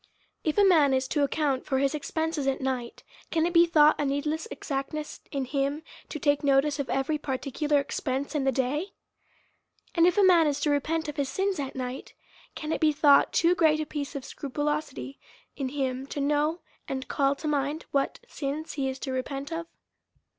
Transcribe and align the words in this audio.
If 0.43 0.57
a 0.57 0.63
man 0.65 0.95
is 0.95 1.07
to 1.09 1.21
account 1.23 1.63
for 1.67 1.77
his 1.77 1.93
expenses 1.93 2.47
at 2.47 2.59
night, 2.59 3.03
can 3.29 3.45
it 3.45 3.53
be 3.53 3.67
thought 3.67 3.99
a 4.01 4.05
needless 4.05 4.47
exactness 4.49 5.19
in 5.31 5.45
him, 5.45 5.83
to 6.09 6.17
take 6.17 6.43
notice 6.43 6.79
of 6.79 6.89
every 6.89 7.19
particular 7.19 7.79
expense 7.79 8.33
in 8.33 8.43
the 8.43 8.51
day? 8.51 8.93
And 9.93 10.07
if 10.07 10.17
a 10.17 10.23
man 10.23 10.47
is 10.47 10.59
to 10.61 10.71
repent 10.71 11.07
of 11.07 11.17
his 11.17 11.29
sins 11.29 11.59
at 11.59 11.75
night, 11.75 12.15
can 12.55 12.71
it 12.71 12.81
be 12.81 12.91
thought 12.91 13.31
too 13.31 13.53
great 13.53 13.79
a 13.79 13.85
piece 13.85 14.15
of 14.15 14.25
scrupulosity 14.25 15.19
in 15.55 15.69
him, 15.69 16.07
to 16.07 16.19
know 16.19 16.61
and 16.87 17.01
not 17.01 17.07
call 17.07 17.35
to 17.35 17.47
mind 17.47 17.85
what 17.91 18.21
sins 18.27 18.73
he 18.73 18.89
is 18.89 18.97
to 18.97 19.11
repent 19.11 19.51
of? 19.51 19.67